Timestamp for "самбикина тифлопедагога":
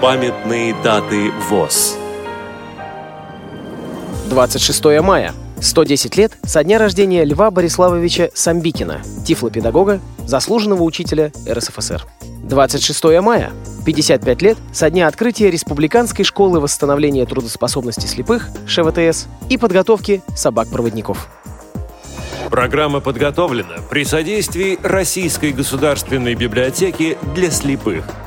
8.32-10.00